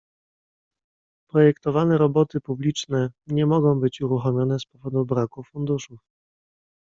[1.29, 5.99] "Projektowane roboty publiczne nie mogą być uruchomione z powodu braku funduszów."